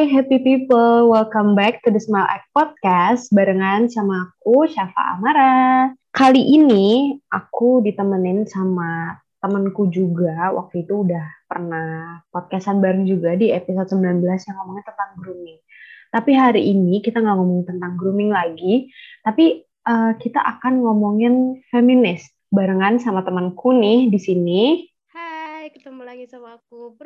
Hai 0.00 0.08
happy 0.08 0.40
people, 0.40 1.12
welcome 1.12 1.52
back 1.52 1.84
to 1.84 1.92
the 1.92 2.00
Smile 2.00 2.24
Act 2.24 2.48
Podcast 2.56 3.28
barengan 3.36 3.84
sama 3.92 4.32
aku 4.32 4.64
Syafa 4.64 5.20
Amara. 5.20 5.92
Kali 6.08 6.40
ini 6.40 7.20
aku 7.28 7.84
ditemenin 7.84 8.48
sama 8.48 9.20
temenku 9.44 9.92
juga, 9.92 10.56
waktu 10.56 10.88
itu 10.88 11.04
udah 11.04 11.44
pernah 11.44 12.16
podcastan 12.32 12.80
bareng 12.80 13.04
juga 13.04 13.36
di 13.36 13.52
episode 13.52 13.92
19 13.92 14.24
yang 14.24 14.56
ngomongin 14.64 14.88
tentang 14.88 15.10
grooming. 15.20 15.60
Tapi 16.08 16.30
hari 16.32 16.72
ini 16.72 17.04
kita 17.04 17.20
nggak 17.20 17.36
ngomongin 17.36 17.66
tentang 17.68 17.92
grooming 18.00 18.32
lagi, 18.32 18.88
tapi 19.20 19.68
uh, 19.84 20.16
kita 20.16 20.40
akan 20.40 20.80
ngomongin 20.80 21.60
feminis 21.68 22.24
barengan 22.48 22.96
sama 23.04 23.20
temanku 23.20 23.76
nih 23.76 24.08
di 24.08 24.16
sini. 24.16 24.89
Ketemu 25.70 26.02
lagi 26.02 26.26
sama 26.26 26.58
aku, 26.58 26.98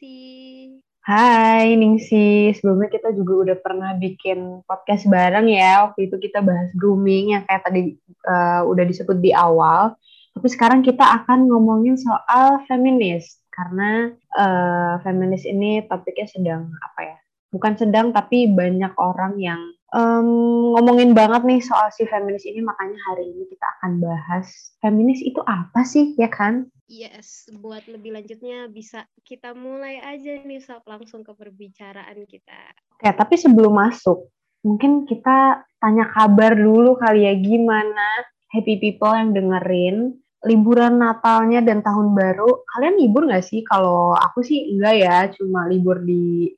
sih. 0.00 0.80
Hai 1.04 1.76
Ningsi, 1.76 2.56
sebelumnya 2.56 2.88
kita 2.88 3.12
juga 3.12 3.32
udah 3.44 3.56
pernah 3.60 3.92
bikin 3.92 4.64
podcast 4.64 5.04
bareng 5.04 5.52
ya. 5.52 5.84
Waktu 5.84 6.08
itu 6.08 6.16
kita 6.24 6.40
bahas 6.40 6.72
grooming 6.72 7.36
yang 7.36 7.44
kayak 7.44 7.68
tadi 7.68 8.00
uh, 8.24 8.64
udah 8.64 8.84
disebut 8.88 9.20
di 9.20 9.36
awal. 9.36 10.00
Tapi 10.32 10.48
sekarang 10.48 10.80
kita 10.80 11.04
akan 11.04 11.44
ngomongin 11.44 12.00
soal 12.00 12.64
feminis 12.64 13.36
karena 13.52 14.16
uh, 14.32 14.96
feminis 15.04 15.44
ini 15.44 15.84
topiknya 15.84 16.26
sedang 16.32 16.72
apa 16.80 17.00
ya? 17.04 17.16
Bukan 17.52 17.76
sedang 17.76 18.16
tapi 18.16 18.48
banyak 18.48 18.96
orang 18.96 19.36
yang 19.36 19.60
um, 19.92 20.72
ngomongin 20.72 21.12
banget 21.12 21.44
nih 21.44 21.60
soal 21.60 21.92
si 21.92 22.08
feminis 22.08 22.48
ini. 22.48 22.64
Makanya 22.64 22.96
hari 23.12 23.28
ini 23.28 23.44
kita 23.44 23.66
akan 23.76 24.00
bahas 24.00 24.72
feminis 24.80 25.20
itu 25.20 25.44
apa 25.44 25.84
sih 25.84 26.16
ya 26.16 26.32
kan? 26.32 26.72
Yes, 26.86 27.50
buat 27.50 27.82
lebih 27.90 28.14
lanjutnya 28.14 28.70
bisa 28.70 29.10
kita 29.26 29.58
mulai 29.58 29.98
aja 29.98 30.38
nih 30.38 30.62
Sob 30.62 30.86
langsung 30.86 31.26
ke 31.26 31.34
perbicaraan 31.34 32.22
kita. 32.30 32.70
Oke, 32.94 33.10
tapi 33.10 33.34
sebelum 33.34 33.74
masuk, 33.74 34.30
mungkin 34.62 35.02
kita 35.02 35.66
tanya 35.82 36.06
kabar 36.14 36.54
dulu 36.54 36.94
kali 36.94 37.26
ya 37.26 37.34
gimana 37.34 38.22
happy 38.54 38.78
people 38.78 39.10
yang 39.18 39.34
dengerin 39.34 40.14
liburan 40.46 41.02
Natalnya 41.02 41.58
dan 41.58 41.82
tahun 41.82 42.14
baru. 42.14 42.62
Kalian 42.70 43.02
libur 43.02 43.26
nggak 43.26 43.42
sih? 43.42 43.66
Kalau 43.66 44.14
aku 44.14 44.46
sih 44.46 44.70
enggak 44.78 44.94
ya, 45.02 45.18
cuma 45.34 45.66
libur 45.66 46.06
di 46.06 46.54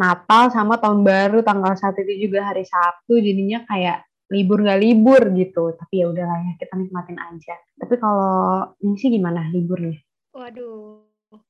Natal 0.00 0.48
sama 0.48 0.80
tahun 0.80 1.04
baru 1.04 1.44
tanggal 1.44 1.76
satu 1.76 2.00
itu 2.08 2.30
juga 2.30 2.48
hari 2.48 2.64
Sabtu 2.64 3.20
jadinya 3.20 3.68
kayak 3.68 4.07
libur 4.28 4.60
nggak 4.60 4.80
libur 4.80 5.22
gitu 5.32 5.72
tapi 5.72 6.04
ya 6.04 6.06
udahlah 6.12 6.38
ya 6.44 6.52
kita 6.60 6.74
nikmatin 6.76 7.18
aja. 7.18 7.54
Tapi 7.80 7.94
kalau 7.96 8.72
ini 8.84 8.94
sih 9.00 9.08
gimana 9.12 9.48
liburnya? 9.48 9.96
Waduh 10.36 11.04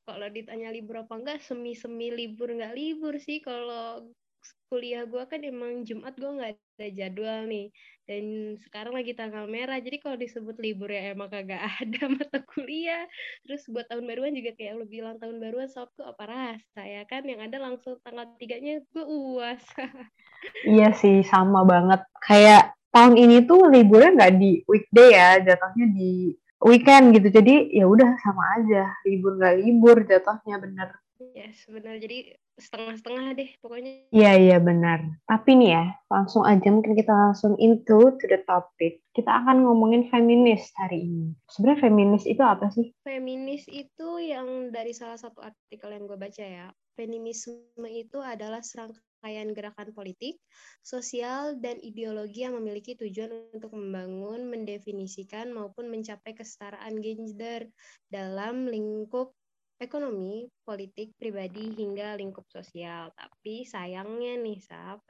kalau 0.07 0.27
ditanya 0.31 0.75
libur 0.75 1.07
apa 1.07 1.15
enggak 1.15 1.39
semi 1.43 1.75
semi 1.75 2.11
libur 2.11 2.51
nggak 2.51 2.75
libur 2.75 3.19
sih. 3.19 3.43
Kalau 3.43 4.11
kuliah 4.71 5.09
gue 5.09 5.23
kan 5.27 5.41
emang 5.43 5.83
Jumat 5.83 6.15
gue 6.15 6.29
nggak 6.29 6.53
ada 6.55 6.87
jadwal 6.95 7.49
nih 7.49 7.73
dan 8.09 8.57
sekarang 8.65 8.97
lagi 8.97 9.13
tanggal 9.13 9.45
merah 9.45 9.77
jadi 9.85 10.01
kalau 10.01 10.17
disebut 10.17 10.57
libur 10.57 10.89
ya 10.89 11.13
emang 11.13 11.29
kagak 11.29 11.61
ada 11.85 12.09
mata 12.09 12.41
kuliah. 12.49 13.05
Terus 13.45 13.69
buat 13.69 13.85
tahun 13.85 14.09
baruan 14.09 14.33
juga 14.33 14.57
kayak 14.57 14.81
lo 14.81 14.89
bilang 14.89 15.21
tahun 15.21 15.37
baruan 15.37 15.69
Sabtu 15.69 16.09
apa 16.09 16.25
rasa 16.25 16.83
ya 16.89 17.05
kan? 17.05 17.29
Yang 17.29 17.53
ada 17.53 17.57
langsung 17.61 18.01
tanggal 18.01 18.25
tiganya 18.41 18.81
gue 18.97 19.05
uas. 19.05 19.61
Iya 20.63 20.95
sih 20.95 21.27
sama 21.27 21.67
banget. 21.67 21.99
Kayak 22.23 22.73
tahun 22.95 23.19
ini 23.19 23.43
tuh 23.43 23.75
liburnya 23.75 24.15
nggak 24.15 24.35
di 24.39 24.63
weekday 24.71 25.11
ya 25.19 25.43
jatuhnya 25.43 25.87
di 25.93 26.31
weekend 26.63 27.11
gitu. 27.11 27.29
Jadi 27.29 27.75
ya 27.75 27.91
udah 27.91 28.07
sama 28.23 28.63
aja 28.63 28.87
libur 29.03 29.35
nggak 29.35 29.55
libur 29.59 29.97
jatuhnya 30.07 30.63
bener 30.63 30.95
yes 31.21 31.67
benar 31.69 31.99
jadi 31.99 32.39
setengah-setengah 32.59 33.27
deh 33.39 33.51
pokoknya. 33.63 34.11
Iya 34.11 34.33
iya 34.35 34.59
benar. 34.59 34.99
Tapi 35.25 35.51
nih 35.55 35.71
ya, 35.79 35.85
langsung 36.11 36.43
aja 36.43 36.69
mungkin 36.69 36.99
kita 36.99 37.15
langsung 37.15 37.55
into 37.63 38.19
to 38.19 38.25
the 38.27 38.43
topic. 38.45 39.03
Kita 39.15 39.31
akan 39.31 39.63
ngomongin 39.63 40.11
feminis 40.11 40.75
hari 40.75 41.07
ini. 41.07 41.35
Sebenarnya 41.47 41.87
feminis 41.87 42.25
itu 42.27 42.43
apa 42.43 42.71
sih? 42.75 42.91
Feminis 43.07 43.65
itu 43.71 44.19
yang 44.19 44.75
dari 44.75 44.91
salah 44.91 45.19
satu 45.19 45.39
artikel 45.39 45.95
yang 45.95 46.11
gue 46.11 46.19
baca 46.19 46.45
ya. 46.45 46.69
Feminisme 46.99 47.87
itu 47.87 48.19
adalah 48.19 48.59
serangkaian 48.59 49.55
gerakan 49.55 49.95
politik, 49.95 50.43
sosial, 50.83 51.55
dan 51.63 51.79
ideologi 51.79 52.43
yang 52.43 52.59
memiliki 52.59 52.99
tujuan 52.99 53.55
untuk 53.55 53.71
membangun, 53.71 54.51
mendefinisikan, 54.51 55.55
maupun 55.55 55.95
mencapai 55.95 56.35
kesetaraan 56.35 56.99
gender 56.99 57.71
dalam 58.11 58.67
lingkup 58.67 59.38
ekonomi, 59.79 60.47
politik, 60.67 61.15
pribadi, 61.17 61.75
hingga 61.79 62.19
lingkup 62.19 62.47
sosial. 62.51 63.15
Tapi 63.15 63.63
sayangnya 63.63 64.35
nih, 64.39 64.59
Sab, 64.59 65.03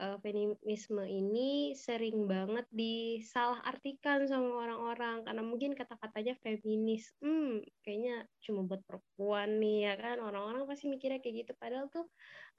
uh, 0.00 0.18
feminisme 0.22 1.02
ini 1.06 1.74
sering 1.78 2.26
banget 2.26 2.66
disalahartikan 2.70 4.26
sama 4.26 4.66
orang-orang. 4.66 5.22
Karena 5.26 5.42
mungkin 5.42 5.74
kata-katanya 5.74 6.34
feminis, 6.42 7.14
hmm, 7.22 7.62
kayaknya 7.82 8.26
cuma 8.42 8.66
buat 8.66 8.82
perempuan 8.86 9.58
nih 9.58 9.92
ya 9.92 9.94
kan? 9.98 10.16
Orang-orang 10.22 10.66
pasti 10.66 10.90
mikirnya 10.90 11.22
kayak 11.22 11.46
gitu. 11.46 11.52
Padahal 11.58 11.86
tuh 11.90 12.06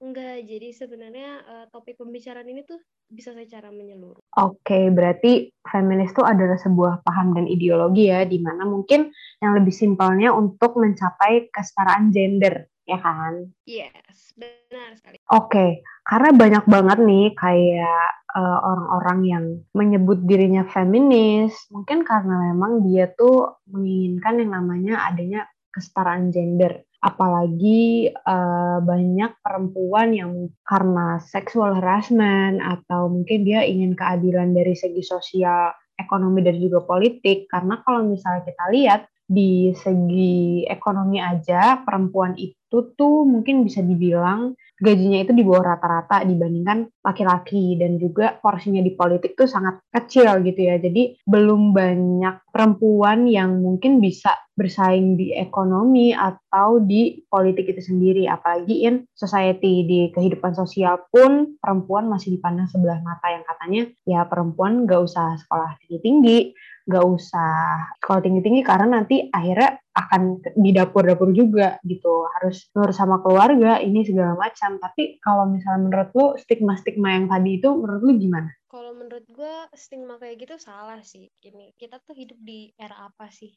enggak 0.03 0.43
jadi 0.43 0.69
sebenarnya 0.75 1.29
uh, 1.45 1.65
topik 1.71 1.95
pembicaraan 1.99 2.47
ini 2.47 2.67
tuh 2.67 2.79
bisa 3.07 3.31
secara 3.31 3.69
menyeluruh. 3.69 4.21
Oke, 4.41 4.59
okay, 4.65 4.83
berarti 4.89 5.53
feminis 5.61 6.11
itu 6.11 6.23
adalah 6.25 6.57
sebuah 6.57 7.05
paham 7.05 7.37
dan 7.37 7.45
ideologi 7.45 8.09
ya, 8.09 8.25
di 8.25 8.41
mana 8.41 8.65
mungkin 8.65 9.13
yang 9.39 9.53
lebih 9.55 9.71
simpelnya 9.71 10.33
untuk 10.33 10.75
mencapai 10.75 11.47
kesetaraan 11.53 12.09
gender, 12.09 12.65
ya 12.89 12.97
kan? 12.97 13.45
Yes, 13.69 14.33
benar 14.35 14.97
sekali. 14.97 15.21
Oke, 15.29 15.53
okay, 15.53 15.69
karena 16.03 16.29
banyak 16.33 16.65
banget 16.65 16.99
nih 17.05 17.27
kayak 17.37 18.09
uh, 18.35 18.59
orang-orang 18.65 19.19
yang 19.23 19.45
menyebut 19.77 20.25
dirinya 20.25 20.65
feminis, 20.65 21.53
mungkin 21.69 22.01
karena 22.01 22.53
memang 22.53 22.83
dia 22.83 23.07
tuh 23.13 23.61
menginginkan 23.69 24.41
yang 24.41 24.51
namanya 24.53 25.07
adanya 25.07 25.45
kesetaraan 25.71 26.31
gender 26.31 26.87
apalagi 27.05 28.09
uh, 28.09 28.81
banyak 28.81 29.37
perempuan 29.45 30.09
yang 30.17 30.33
karena 30.65 31.21
sexual 31.21 31.77
harassment 31.77 32.57
atau 32.57 33.13
mungkin 33.13 33.45
dia 33.45 33.61
ingin 33.61 33.93
keadilan 33.93 34.57
dari 34.57 34.73
segi 34.73 35.05
sosial, 35.05 35.69
ekonomi 36.01 36.41
dan 36.41 36.57
juga 36.57 36.81
politik. 36.81 37.45
Karena 37.45 37.77
kalau 37.85 38.01
misalnya 38.09 38.49
kita 38.49 38.65
lihat 38.73 39.01
di 39.25 39.73
segi 39.73 40.61
ekonomi 40.69 41.17
aja 41.17 41.81
perempuan 41.81 42.37
itu 42.37 42.93
tuh 42.93 43.25
mungkin 43.25 43.65
bisa 43.65 43.81
dibilang 43.81 44.53
gajinya 44.75 45.23
itu 45.23 45.31
di 45.31 45.43
bawah 45.47 45.75
rata-rata 45.75 46.27
dibandingkan 46.27 46.91
laki-laki 46.99 47.79
dan 47.79 47.95
juga 47.95 48.35
porsinya 48.43 48.83
di 48.83 48.91
politik 48.91 49.39
tuh 49.39 49.47
sangat 49.47 49.79
kecil 49.87 50.43
gitu 50.43 50.67
ya. 50.67 50.75
Jadi 50.75 51.15
belum 51.23 51.71
banyak 51.71 52.51
perempuan 52.51 53.23
yang 53.31 53.63
mungkin 53.63 54.03
bisa 54.03 54.35
bersaing 54.55 55.15
di 55.15 55.31
ekonomi 55.35 56.11
atau 56.11 56.83
di 56.83 57.23
politik 57.27 57.71
itu 57.71 57.81
sendiri. 57.91 58.27
Apalagi 58.27 58.83
in 58.83 59.07
society 59.15 59.87
di 59.87 59.99
kehidupan 60.11 60.51
sosial 60.55 61.07
pun 61.07 61.55
perempuan 61.59 62.11
masih 62.11 62.35
dipandang 62.35 62.67
sebelah 62.67 62.99
mata 62.99 63.31
yang 63.31 63.43
katanya 63.47 63.83
ya 64.03 64.27
perempuan 64.27 64.83
gak 64.83 65.07
usah 65.07 65.39
sekolah 65.39 65.79
tinggi-tinggi, 65.83 66.51
gak 66.85 67.05
usah. 67.05 67.91
Sekolah 67.97 68.21
tinggi-tinggi 68.21 68.61
karena 68.61 69.01
nanti 69.01 69.25
akhirnya 69.33 69.81
akan 69.95 70.41
di 70.53 70.71
dapur-dapur 70.71 71.33
juga 71.33 71.81
gitu. 71.81 72.29
Harus 72.37 72.69
nurut 72.77 72.95
sama 72.95 73.19
keluarga 73.25 73.81
ini 73.81 74.05
segala 74.05 74.37
macam. 74.37 74.77
Tapi 74.77 75.17
kalau 75.19 75.49
misalnya 75.49 75.81
menurut 75.89 76.09
lo 76.13 76.27
stigma-stigma 76.37 77.09
yang 77.17 77.25
tadi 77.25 77.57
itu 77.57 77.69
menurut 77.73 78.01
lo 78.05 78.13
gimana? 78.15 78.49
Kalau 78.69 78.91
menurut 78.93 79.25
gue 79.29 79.55
stigma 79.73 80.21
kayak 80.21 80.35
gitu 80.45 80.55
salah 80.61 81.01
sih. 81.01 81.27
Ini 81.41 81.73
kita 81.75 81.99
tuh 82.05 82.13
hidup 82.13 82.37
di 82.37 82.69
era 82.77 83.09
apa 83.09 83.27
sih? 83.33 83.51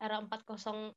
Era 0.00 0.18
4.0 0.20 0.96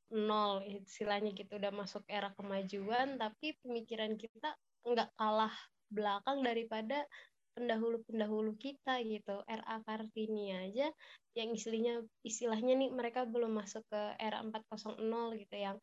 istilahnya 0.87 1.31
gitu. 1.35 1.59
Udah 1.59 1.71
masuk 1.75 2.07
era 2.07 2.31
kemajuan 2.33 3.19
tapi 3.19 3.59
pemikiran 3.61 4.15
kita 4.15 4.55
nggak 4.87 5.11
kalah 5.19 5.53
belakang 5.87 6.43
daripada 6.43 7.07
pendahulu-pendahulu 7.57 8.53
kita 8.61 9.01
gitu. 9.01 9.41
RA 9.49 9.75
Kartini 9.81 10.53
aja 10.53 10.93
yang 11.33 11.49
istilahnya 11.57 12.05
istilahnya 12.21 12.73
nih 12.77 12.89
mereka 12.93 13.25
belum 13.25 13.57
masuk 13.57 13.81
ke 13.89 14.01
era 14.21 14.45
4.0 14.45 15.01
gitu 15.41 15.55
yang 15.57 15.77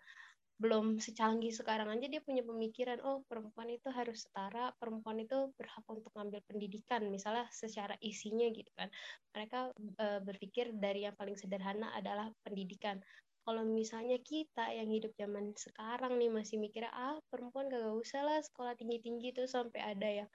belum 0.55 1.03
secanggih 1.03 1.50
sekarang 1.50 1.91
aja 1.91 2.06
dia 2.06 2.23
punya 2.23 2.47
pemikiran 2.47 3.03
oh 3.03 3.26
perempuan 3.26 3.75
itu 3.75 3.91
harus 3.91 4.23
setara 4.23 4.71
perempuan 4.79 5.19
itu 5.19 5.50
berhak 5.59 5.82
untuk 5.91 6.15
ngambil 6.15 6.47
pendidikan 6.47 7.03
misalnya 7.11 7.50
secara 7.50 7.99
isinya 7.99 8.47
gitu 8.55 8.70
kan 8.79 8.87
mereka 9.35 9.75
e, 9.75 10.06
berpikir 10.23 10.70
dari 10.79 11.11
yang 11.11 11.19
paling 11.19 11.35
sederhana 11.35 11.91
adalah 11.99 12.31
pendidikan 12.47 13.03
kalau 13.43 13.67
misalnya 13.67 14.17
kita 14.23 14.70
yang 14.70 14.88
hidup 14.94 15.11
zaman 15.19 15.53
sekarang 15.59 16.23
nih 16.23 16.31
masih 16.31 16.62
mikirnya 16.62 16.94
ah 16.94 17.19
perempuan 17.29 17.67
gak 17.67 17.91
usah 17.91 18.23
lah 18.23 18.38
sekolah 18.38 18.79
tinggi 18.79 19.03
tinggi 19.03 19.35
tuh 19.35 19.50
sampai 19.50 19.82
ada 19.82 20.09
yang 20.23 20.31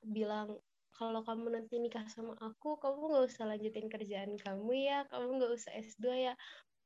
bilang 0.00 0.56
kalau 0.96 1.24
kamu 1.24 1.52
nanti 1.52 1.78
nikah 1.78 2.04
sama 2.10 2.36
aku, 2.38 2.76
kamu 2.78 3.10
nggak 3.10 3.26
usah 3.30 3.44
lanjutin 3.48 3.88
kerjaan 3.88 4.36
kamu 4.38 4.72
ya, 4.86 4.98
kamu 5.08 5.40
nggak 5.40 5.52
usah 5.56 5.72
S2 5.78 6.04
ya. 6.30 6.34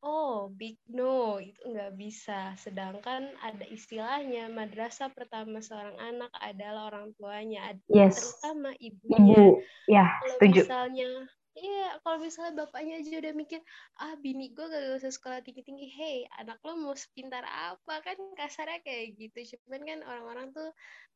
oh 0.05 0.53
big 0.53 0.77
no. 0.93 1.41
Itu 1.41 1.65
nggak 1.65 1.97
bisa. 1.97 2.53
Sedangkan 2.61 3.33
ada 3.41 3.65
istilahnya 3.65 4.53
madrasah 4.53 5.09
pertama 5.17 5.65
seorang 5.65 5.97
anak 5.97 6.29
adalah 6.45 6.93
orang 6.93 7.17
tuanya 7.17 7.73
yes. 7.89 8.21
terutama 8.21 8.77
ibunya. 8.77 9.33
Ibu. 9.33 9.47
Ya 9.89 10.07
kalau 10.21 10.29
setuju. 10.37 10.61
misalnya 10.61 11.11
Iya, 11.55 12.03
kalau 12.03 12.19
misalnya 12.19 12.53
bapaknya 12.67 12.99
aja 12.99 13.15
udah 13.23 13.31
mikir, 13.39 13.61
ah 14.03 14.15
bini 14.19 14.51
gue 14.51 14.67
gak 14.67 14.99
usah 14.99 15.13
sekolah 15.15 15.39
tinggi-tinggi, 15.47 15.87
hey 15.87 16.17
anak 16.43 16.59
lo 16.67 16.75
mau 16.75 16.99
sepintar 16.99 17.47
apa 17.47 18.03
kan 18.03 18.19
kasarnya 18.35 18.83
kayak 18.83 19.15
gitu. 19.15 19.55
Cuman 19.63 19.83
kan 19.87 19.99
orang-orang 20.03 20.47
tuh 20.51 20.69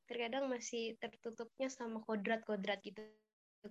terkadang 0.07 0.47
masih 0.47 0.95
tertutupnya 1.03 1.67
sama 1.75 1.99
kodrat-kodrat 2.07 2.79
gitu 2.87 3.03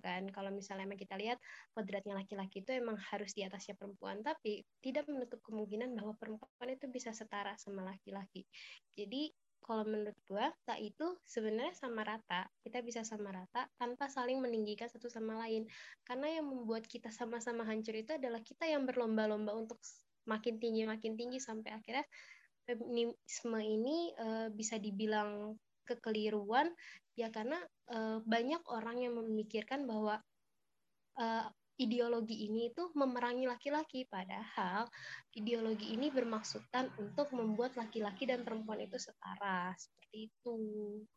kan. 0.04 0.28
Kalau 0.28 0.52
misalnya 0.52 0.84
emang 0.84 1.00
kita 1.00 1.16
lihat 1.16 1.40
kodratnya 1.72 2.12
laki-laki 2.20 2.60
itu 2.60 2.70
emang 2.76 3.00
harus 3.00 3.32
di 3.32 3.48
atasnya 3.48 3.72
perempuan, 3.80 4.20
tapi 4.20 4.60
tidak 4.84 5.08
menutup 5.08 5.40
kemungkinan 5.48 5.96
bahwa 5.96 6.12
perempuan 6.20 6.68
itu 6.68 6.84
bisa 6.92 7.16
setara 7.16 7.56
sama 7.56 7.80
laki-laki. 7.88 8.44
Jadi 8.92 9.32
kalau 9.64 9.84
menurut 9.84 10.16
gua 10.24 10.48
tak 10.64 10.80
itu 10.80 11.16
sebenarnya 11.28 11.74
sama 11.76 12.06
rata. 12.06 12.48
Kita 12.64 12.80
bisa 12.80 13.04
sama 13.04 13.34
rata 13.34 13.68
tanpa 13.76 14.08
saling 14.08 14.40
meninggikan 14.40 14.88
satu 14.88 15.12
sama 15.12 15.36
lain. 15.44 15.68
Karena 16.04 16.40
yang 16.40 16.48
membuat 16.48 16.88
kita 16.88 17.12
sama-sama 17.12 17.66
hancur 17.68 17.94
itu 17.96 18.16
adalah 18.16 18.40
kita 18.40 18.64
yang 18.64 18.88
berlomba-lomba 18.88 19.52
untuk 19.52 19.76
makin 20.28 20.60
tinggi 20.60 20.84
makin 20.84 21.16
tinggi 21.16 21.40
sampai 21.40 21.72
akhirnya 21.72 22.04
feminisme 22.68 23.56
ini 23.64 24.12
uh, 24.20 24.48
bisa 24.52 24.76
dibilang 24.76 25.56
kekeliruan. 25.88 26.72
Ya 27.16 27.32
karena 27.32 27.58
uh, 27.90 28.20
banyak 28.22 28.62
orang 28.68 29.02
yang 29.02 29.16
memikirkan 29.16 29.88
bahwa 29.88 30.20
uh, 31.18 31.48
ideologi 31.78 32.50
ini 32.50 32.74
itu 32.74 32.90
memerangi 32.98 33.46
laki-laki 33.46 34.04
padahal 34.10 34.90
ideologi 35.30 35.94
ini 35.94 36.10
bermaksudkan 36.10 36.90
untuk 36.98 37.30
membuat 37.30 37.78
laki-laki 37.78 38.26
dan 38.26 38.42
perempuan 38.42 38.82
itu 38.82 38.98
setara 38.98 39.70
seperti 39.78 40.26
itu. 40.26 40.56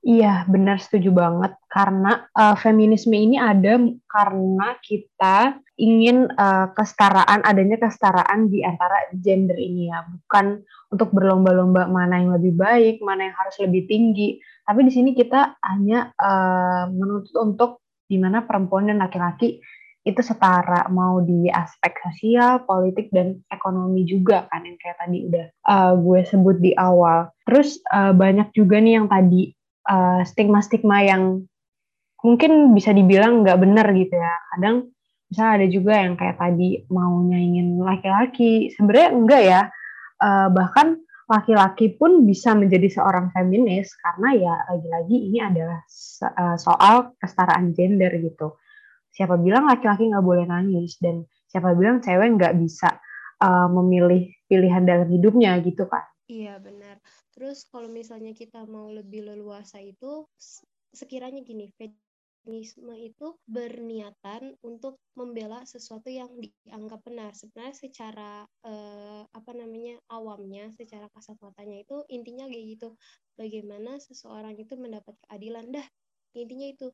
Iya, 0.06 0.46
benar 0.46 0.78
setuju 0.78 1.10
banget 1.10 1.58
karena 1.66 2.30
uh, 2.38 2.54
feminisme 2.54 3.18
ini 3.18 3.42
ada 3.42 3.82
karena 4.06 4.78
kita 4.86 5.58
ingin 5.82 6.30
uh, 6.30 6.70
kesetaraan 6.78 7.42
adanya 7.42 7.82
kesetaraan 7.82 8.54
di 8.54 8.62
antara 8.62 9.10
gender 9.18 9.58
ini 9.58 9.90
ya, 9.90 10.06
bukan 10.06 10.62
untuk 10.94 11.10
berlomba-lomba 11.10 11.90
mana 11.90 12.22
yang 12.22 12.38
lebih 12.38 12.54
baik, 12.54 13.02
mana 13.02 13.34
yang 13.34 13.36
harus 13.36 13.58
lebih 13.58 13.90
tinggi. 13.90 14.38
Tapi 14.62 14.86
di 14.86 14.92
sini 14.94 15.18
kita 15.18 15.58
hanya 15.66 16.14
uh, 16.14 16.86
menuntut 16.94 17.34
untuk 17.42 17.82
di 18.06 18.20
mana 18.20 18.44
perempuan 18.44 18.92
dan 18.92 19.00
laki-laki 19.00 19.64
itu 20.02 20.22
setara 20.26 20.90
mau 20.90 21.22
di 21.22 21.46
aspek 21.46 21.94
sosial, 22.02 22.66
politik 22.66 23.14
dan 23.14 23.38
ekonomi 23.54 24.02
juga 24.10 24.50
kan 24.50 24.66
yang 24.66 24.78
kayak 24.82 24.98
tadi 24.98 25.18
udah 25.30 25.46
uh, 25.70 25.94
gue 25.94 26.20
sebut 26.26 26.58
di 26.58 26.74
awal. 26.74 27.30
Terus 27.46 27.78
uh, 27.94 28.10
banyak 28.10 28.50
juga 28.58 28.82
nih 28.82 29.02
yang 29.02 29.08
tadi 29.10 29.54
stigma 29.82 30.62
stigma-stigma 30.62 30.98
yang 31.02 31.24
mungkin 32.22 32.74
bisa 32.78 32.94
dibilang 32.94 33.46
nggak 33.46 33.60
benar 33.62 33.90
gitu 33.94 34.14
ya. 34.14 34.34
Kadang 34.54 34.94
misalnya 35.30 35.54
ada 35.58 35.68
juga 35.70 35.94
yang 35.98 36.14
kayak 36.18 36.38
tadi 36.38 36.70
mau 36.90 37.22
nyaingin 37.22 37.82
laki-laki, 37.82 38.74
sebenarnya 38.78 39.10
enggak 39.14 39.44
ya. 39.46 39.62
Uh, 40.22 40.50
bahkan 40.54 41.02
laki-laki 41.30 41.94
pun 41.98 42.26
bisa 42.26 42.52
menjadi 42.54 43.02
seorang 43.02 43.32
feminis 43.34 43.94
karena 44.02 44.30
ya 44.38 44.56
lagi-lagi 44.68 45.18
ini 45.32 45.40
adalah 45.40 45.80
soal 46.60 47.16
kesetaraan 47.18 47.72
gender 47.72 48.12
gitu 48.20 48.60
siapa 49.12 49.36
bilang 49.40 49.68
laki-laki 49.68 50.08
nggak 50.08 50.26
boleh 50.26 50.48
nangis 50.48 50.98
dan 51.04 51.28
siapa 51.52 51.76
bilang 51.76 52.00
cewek 52.00 52.40
nggak 52.40 52.56
bisa 52.60 52.96
uh, 53.44 53.68
memilih 53.68 54.32
pilihan 54.48 54.88
dalam 54.88 55.08
hidupnya 55.12 55.60
gitu 55.62 55.86
kan 55.88 56.04
iya 56.32 56.58
benar 56.58 56.98
terus 57.36 57.68
kalau 57.68 57.92
misalnya 57.92 58.32
kita 58.32 58.64
mau 58.68 58.88
lebih 58.88 59.28
leluasa 59.28 59.84
itu 59.84 60.28
sekiranya 60.92 61.44
gini 61.44 61.72
feminisme 62.42 62.98
itu 62.98 63.38
berniatan 63.46 64.58
untuk 64.66 64.98
membela 65.14 65.62
sesuatu 65.64 66.10
yang 66.10 66.28
dianggap 66.42 67.00
benar. 67.06 67.32
Sebenarnya 67.38 67.76
secara 67.78 68.32
eh, 68.66 69.24
apa 69.30 69.52
namanya 69.54 70.02
awamnya, 70.10 70.74
secara 70.74 71.06
kasat 71.14 71.38
matanya 71.38 71.86
itu 71.86 72.02
intinya 72.10 72.50
kayak 72.50 72.66
gitu. 72.76 72.90
Bagaimana 73.38 74.02
seseorang 74.02 74.58
itu 74.58 74.74
mendapat 74.74 75.14
keadilan. 75.28 75.70
Dah 75.70 75.88
intinya 76.34 76.68
itu 76.68 76.90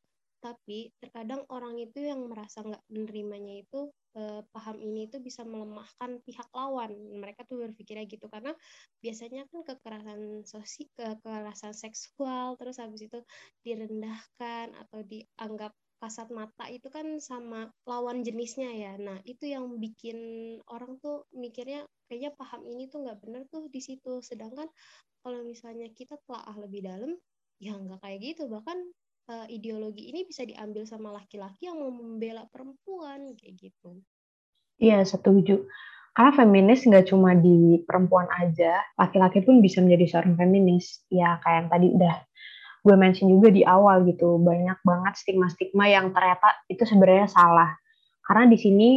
tapi 0.47 0.95
terkadang 1.03 1.43
orang 1.51 1.75
itu 1.75 1.99
yang 1.99 2.23
merasa 2.31 2.63
nggak 2.63 2.83
menerimanya 2.87 3.59
itu 3.67 3.91
eh, 4.15 4.41
paham 4.55 4.79
ini 4.79 5.11
itu 5.11 5.19
bisa 5.19 5.43
melemahkan 5.43 6.23
pihak 6.23 6.47
lawan. 6.55 6.95
Mereka 7.19 7.43
tuh 7.49 7.67
berpikirnya 7.67 8.07
gitu. 8.07 8.31
Karena 8.31 8.55
biasanya 9.03 9.43
kan 9.51 9.59
kekerasan 9.67 10.47
sosial 10.47 10.87
kekerasan 10.95 11.73
seksual 11.75 12.55
terus 12.55 12.79
habis 12.79 13.03
itu 13.05 13.19
direndahkan 13.67 14.71
atau 14.87 15.03
dianggap 15.03 15.75
kasat 15.97 16.29
mata 16.29 16.69
itu 16.69 16.87
kan 16.93 17.17
sama 17.17 17.73
lawan 17.89 18.21
jenisnya 18.21 18.69
ya. 18.69 18.93
Nah 19.01 19.17
itu 19.25 19.49
yang 19.49 19.81
bikin 19.81 20.17
orang 20.69 21.01
tuh 21.01 21.25
mikirnya 21.33 21.89
kayaknya 22.05 22.31
paham 22.37 22.63
ini 22.69 22.85
tuh 22.87 23.03
nggak 23.03 23.17
bener 23.21 23.43
tuh 23.49 23.65
di 23.67 23.81
situ. 23.81 24.21
Sedangkan 24.21 24.69
kalau 25.25 25.41
misalnya 25.43 25.89
kita 25.91 26.15
telah 26.23 26.45
lebih 26.55 26.85
dalam 26.85 27.11
ya 27.57 27.73
nggak 27.73 27.99
kayak 28.05 28.19
gitu. 28.21 28.45
Bahkan 28.45 28.77
uh, 29.27 29.47
ideologi 29.51 30.09
ini 30.09 30.23
bisa 30.25 30.47
diambil 30.47 30.87
sama 30.87 31.13
laki-laki 31.15 31.67
yang 31.67 31.79
mau 31.79 31.91
membela 31.91 32.47
perempuan 32.49 33.35
kayak 33.35 33.55
gitu. 33.59 34.01
Iya 34.79 35.03
setuju. 35.03 35.67
Karena 36.17 36.33
feminis 36.33 36.81
nggak 36.81 37.13
cuma 37.13 37.37
di 37.37 37.77
perempuan 37.85 38.25
aja, 38.33 38.81
laki-laki 38.97 39.45
pun 39.45 39.61
bisa 39.61 39.85
menjadi 39.85 40.17
seorang 40.17 40.33
feminis. 40.33 41.05
Ya 41.13 41.37
kayak 41.45 41.57
yang 41.61 41.69
tadi 41.69 41.87
udah 41.93 42.15
gue 42.87 42.95
mention 42.97 43.27
juga 43.29 43.53
di 43.53 43.61
awal 43.67 44.07
gitu, 44.07 44.39
banyak 44.41 44.79
banget 44.81 45.13
stigma-stigma 45.19 45.85
yang 45.91 46.09
ternyata 46.15 46.57
itu 46.71 46.87
sebenarnya 46.87 47.29
salah. 47.29 47.75
Karena 48.25 48.49
di 48.49 48.57
sini 48.57 48.89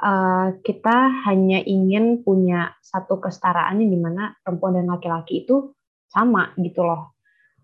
uh, 0.00 0.56
kita 0.64 1.28
hanya 1.28 1.60
ingin 1.60 2.24
punya 2.24 2.72
satu 2.80 3.20
kesetaraan 3.20 3.82
di 3.82 3.98
mana 3.98 4.32
perempuan 4.40 4.80
dan 4.80 4.88
laki-laki 4.88 5.44
itu 5.44 5.76
sama 6.08 6.56
gitu 6.56 6.88
loh. 6.88 7.18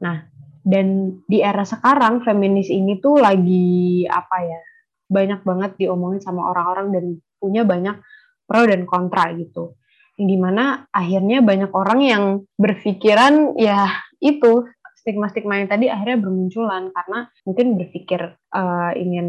Nah, 0.04 0.28
dan 0.68 1.16
di 1.24 1.40
era 1.40 1.64
sekarang 1.64 2.20
feminis 2.20 2.68
ini 2.68 3.00
tuh 3.00 3.16
lagi 3.16 4.04
apa 4.04 4.36
ya 4.44 4.60
banyak 5.08 5.40
banget 5.40 5.70
diomongin 5.80 6.20
sama 6.20 6.52
orang-orang 6.52 6.92
dan 6.92 7.04
punya 7.40 7.64
banyak 7.64 7.96
pro 8.44 8.68
dan 8.68 8.84
kontra 8.84 9.32
gitu. 9.32 9.80
Yang 10.20 10.28
di 10.28 10.36
mana 10.36 10.84
akhirnya 10.92 11.40
banyak 11.40 11.72
orang 11.72 12.00
yang 12.04 12.24
berpikiran 12.60 13.56
ya 13.56 13.88
itu 14.20 14.68
stigma-stigma 15.08 15.56
yang 15.56 15.72
tadi 15.72 15.88
akhirnya 15.88 16.20
bermunculan. 16.20 16.92
Karena 16.92 17.24
mungkin 17.48 17.80
berpikir 17.80 18.20
uh, 18.52 18.92
ingin 18.92 19.28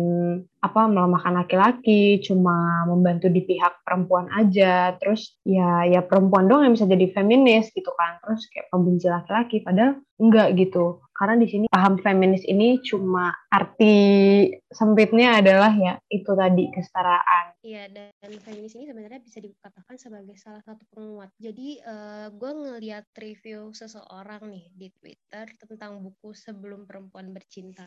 apa 0.60 0.92
melemahkan 0.92 1.40
laki-laki, 1.40 2.20
cuma 2.20 2.84
membantu 2.84 3.32
di 3.32 3.48
pihak 3.48 3.80
perempuan 3.88 4.28
aja, 4.36 5.00
terus 5.00 5.40
ya 5.48 5.88
ya 5.88 6.04
perempuan 6.04 6.52
dong 6.52 6.68
yang 6.68 6.76
bisa 6.76 6.84
jadi 6.84 7.08
feminis 7.16 7.72
gitu 7.72 7.96
kan, 7.96 8.20
terus 8.20 8.44
kayak 8.52 8.68
pembenci 8.68 9.08
laki-laki, 9.08 9.64
padahal 9.64 10.04
enggak 10.20 10.60
gitu. 10.60 11.00
Karena 11.20 11.36
di 11.36 11.52
sini 11.52 11.68
paham 11.68 12.00
feminis 12.00 12.48
ini 12.48 12.80
cuma 12.80 13.28
arti 13.52 14.48
sempitnya 14.72 15.44
adalah 15.44 15.68
ya 15.76 16.00
itu 16.08 16.32
tadi 16.32 16.72
kesetaraan. 16.72 17.60
Iya 17.60 17.92
dan 17.92 18.32
feminis 18.40 18.80
ini 18.80 18.88
sebenarnya 18.88 19.20
bisa 19.20 19.44
dikatakan 19.44 20.00
sebagai 20.00 20.40
salah 20.40 20.64
satu 20.64 20.88
penguat. 20.96 21.28
Jadi 21.36 21.84
uh, 21.84 22.32
gue 22.32 22.52
ngeliat 22.56 23.04
review 23.20 23.76
seseorang 23.76 24.48
nih 24.48 24.72
di 24.72 24.88
Twitter 24.96 25.44
tentang 25.60 26.00
buku 26.00 26.32
Sebelum 26.32 26.88
Perempuan 26.88 27.36
Bercinta. 27.36 27.84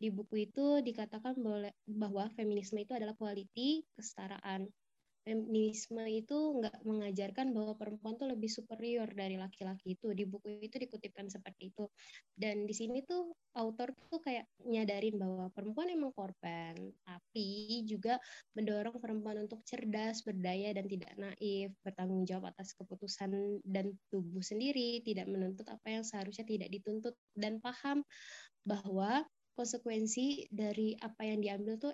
Di 0.00 0.08
buku 0.08 0.48
itu 0.48 0.80
dikatakan 0.80 1.36
bahwa 1.86 2.24
feminisme 2.32 2.80
itu 2.80 2.96
adalah 2.96 3.12
quality 3.20 3.84
kesetaraan 3.92 4.66
feminisme 5.22 6.02
itu 6.10 6.34
nggak 6.34 6.82
mengajarkan 6.82 7.54
bahwa 7.54 7.78
perempuan 7.78 8.18
tuh 8.18 8.30
lebih 8.30 8.50
superior 8.50 9.06
dari 9.10 9.38
laki-laki 9.38 9.94
itu. 9.94 10.10
Di 10.12 10.26
buku 10.26 10.62
itu 10.62 10.76
dikutipkan 10.76 11.30
seperti 11.30 11.70
itu. 11.70 11.86
Dan 12.34 12.66
di 12.66 12.74
sini 12.74 13.06
tuh 13.06 13.34
autor 13.54 13.94
tuh 14.10 14.20
kayak 14.20 14.48
nyadarin 14.66 15.16
bahwa 15.20 15.46
perempuan 15.52 15.92
emang 15.92 16.12
korban 16.16 16.74
tapi 17.04 17.82
juga 17.84 18.16
mendorong 18.56 18.96
perempuan 18.96 19.44
untuk 19.44 19.60
cerdas 19.62 20.24
berdaya 20.24 20.72
dan 20.72 20.88
tidak 20.88 21.12
naif 21.20 21.70
bertanggung 21.84 22.24
jawab 22.24 22.48
atas 22.56 22.72
keputusan 22.74 23.60
dan 23.66 23.92
tubuh 24.08 24.40
sendiri 24.40 25.04
tidak 25.04 25.28
menuntut 25.28 25.68
apa 25.68 26.00
yang 26.00 26.04
seharusnya 26.04 26.48
tidak 26.48 26.72
dituntut 26.72 27.12
dan 27.36 27.60
paham 27.60 28.00
bahwa 28.64 29.26
konsekuensi 29.52 30.48
dari 30.48 30.96
apa 30.96 31.28
yang 31.28 31.44
diambil 31.44 31.76
tuh 31.76 31.92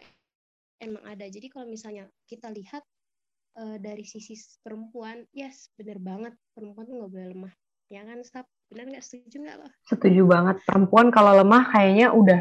emang 0.78 1.02
ada. 1.04 1.26
Jadi 1.26 1.50
kalau 1.50 1.66
misalnya 1.66 2.06
kita 2.30 2.54
lihat 2.54 2.86
uh, 3.58 3.76
dari 3.82 4.06
sisi 4.06 4.38
perempuan, 4.62 5.26
yes, 5.34 5.74
bener 5.74 5.98
banget 5.98 6.32
perempuan 6.54 6.86
tuh 6.86 6.94
nggak 7.02 7.10
boleh 7.10 7.28
lemah. 7.34 7.54
Ya 7.90 8.06
kan, 8.06 8.18
Stop? 8.22 8.46
Bener 8.70 8.84
nggak 8.94 9.04
setuju 9.04 9.36
nggak 9.42 9.56
lo? 9.58 9.68
Setuju 9.90 10.22
banget. 10.28 10.56
Perempuan 10.62 11.10
kalau 11.10 11.34
lemah 11.34 11.66
kayaknya 11.72 12.14
udah 12.14 12.40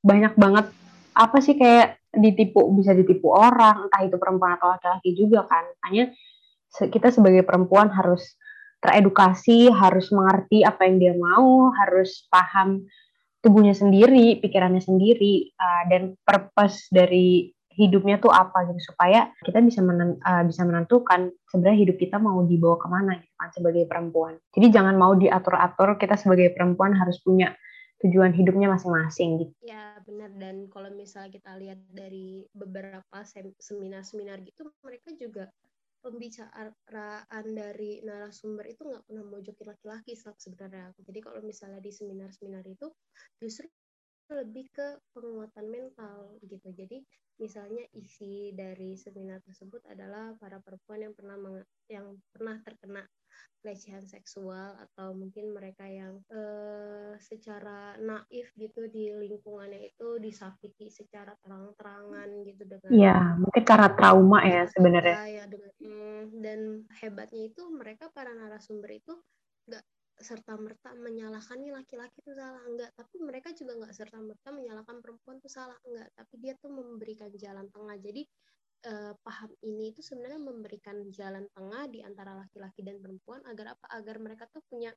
banyak 0.00 0.34
banget 0.34 0.66
apa 1.12 1.38
sih 1.44 1.54
kayak 1.54 2.00
ditipu 2.10 2.64
bisa 2.74 2.96
ditipu 2.96 3.30
orang 3.30 3.86
entah 3.86 4.02
itu 4.02 4.16
perempuan 4.16 4.56
atau 4.56 4.72
laki-laki 4.72 5.14
juga 5.14 5.44
kan 5.46 5.62
hanya 5.86 6.10
kita 6.72 7.12
sebagai 7.12 7.44
perempuan 7.44 7.90
harus 7.92 8.38
teredukasi, 8.80 9.68
harus 9.68 10.08
mengerti 10.08 10.64
apa 10.64 10.88
yang 10.88 10.96
dia 10.96 11.14
mau, 11.18 11.68
harus 11.76 12.24
paham 12.32 12.88
tubuhnya 13.44 13.76
sendiri, 13.76 14.40
pikirannya 14.40 14.80
sendiri, 14.80 15.52
uh, 15.56 15.84
dan 15.92 16.16
purpose 16.24 16.88
dari 16.88 17.52
hidupnya 17.80 18.20
tuh 18.20 18.28
apa 18.28 18.68
gitu 18.68 18.92
supaya 18.92 19.32
kita 19.40 19.64
bisa 19.64 19.80
menen, 19.80 20.20
uh, 20.20 20.44
bisa 20.44 20.62
menentukan 20.68 21.32
sebenarnya 21.48 21.88
hidup 21.88 21.96
kita 21.96 22.20
mau 22.20 22.44
dibawa 22.44 22.76
ke 22.76 22.88
mana 22.92 23.12
gitu 23.16 23.34
kan 23.40 23.50
sebagai 23.56 23.84
perempuan. 23.88 24.36
Jadi 24.52 24.66
jangan 24.68 24.94
mau 25.00 25.16
diatur-atur 25.16 25.96
kita 25.96 26.20
sebagai 26.20 26.52
perempuan 26.52 26.92
harus 26.92 27.16
punya 27.24 27.56
tujuan 28.04 28.32
hidupnya 28.32 28.68
masing-masing 28.72 29.40
gitu. 29.40 29.52
Ya 29.64 29.96
benar 30.04 30.32
dan 30.36 30.68
kalau 30.72 30.88
misalnya 30.92 31.32
kita 31.32 31.56
lihat 31.56 31.80
dari 31.92 32.44
beberapa 32.52 33.24
seminar-seminar 33.60 34.40
gitu 34.44 34.68
mereka 34.80 35.12
juga 35.16 35.48
pembicaraan 36.00 37.44
dari 37.52 38.00
narasumber 38.00 38.72
itu 38.72 38.88
nggak 38.88 39.04
pernah 39.04 39.24
mojokin 39.24 39.66
laki-laki 39.68 40.16
sebenarnya. 40.16 40.96
Jadi 40.96 41.20
kalau 41.20 41.44
misalnya 41.44 41.80
di 41.84 41.92
seminar-seminar 41.92 42.64
itu 42.64 42.88
justru 43.36 43.68
lebih 44.30 44.70
ke 44.70 44.98
penguatan 45.12 45.66
mental 45.66 46.38
gitu. 46.46 46.70
Jadi 46.70 47.02
misalnya 47.40 47.84
isi 47.96 48.52
dari 48.52 48.94
seminar 48.94 49.40
tersebut 49.42 49.80
adalah 49.88 50.36
para 50.36 50.60
perempuan 50.60 51.10
yang 51.10 51.14
pernah 51.16 51.36
yang 51.88 52.06
pernah 52.30 52.60
terkena 52.62 53.02
pelecehan 53.60 54.08
seksual 54.08 54.72
atau 54.76 55.12
mungkin 55.12 55.52
mereka 55.52 55.84
yang 55.84 56.16
uh, 56.32 57.12
secara 57.20 57.96
naif 58.00 58.48
gitu 58.56 58.88
di 58.88 59.12
lingkungannya 59.12 59.92
itu 59.92 60.16
disakiti 60.16 60.88
secara 60.88 61.36
terang-terangan 61.44 62.28
gitu 62.48 62.64
dengan 62.64 62.88
ya 62.88 63.36
mungkin 63.36 63.62
karena 63.68 63.88
trauma 63.92 64.40
ya 64.48 64.64
sebenarnya 64.64 65.16
ya 65.28 65.44
dengan 65.44 65.72
mm, 65.76 66.22
dan 66.40 66.60
hebatnya 67.04 67.52
itu 67.52 67.62
mereka 67.68 68.08
para 68.16 68.32
narasumber 68.32 68.96
itu 68.96 69.12
nggak 69.68 69.84
serta 70.20 70.54
merta 70.60 70.92
menyalahkan 70.92 71.56
nih 71.56 71.72
laki-laki 71.72 72.20
itu 72.20 72.32
salah. 72.36 72.60
Enggak 72.68 72.92
tapi 72.94 73.16
mereka 73.24 73.48
juga 73.56 73.72
nggak 73.80 73.94
serta 73.96 74.18
merta 74.20 74.48
menyalahkan 74.52 74.96
perempuan 75.00 75.40
itu 75.40 75.48
salah. 75.48 75.76
Enggak 75.88 76.08
tapi 76.14 76.34
dia 76.38 76.52
tuh 76.60 76.70
memberikan 76.70 77.32
jalan 77.34 77.66
tengah. 77.72 77.96
Jadi 77.96 78.22
eh, 78.84 79.12
paham 79.24 79.50
ini 79.64 79.92
itu 79.92 80.00
sebenarnya 80.04 80.40
memberikan 80.40 80.96
jalan 81.12 81.44
tengah 81.56 81.84
di 81.88 82.00
antara 82.04 82.36
laki-laki 82.36 82.84
dan 82.84 83.00
perempuan 83.00 83.40
agar 83.48 83.76
apa? 83.76 83.86
Agar 83.96 84.16
mereka 84.20 84.44
tuh 84.52 84.60
punya 84.68 84.92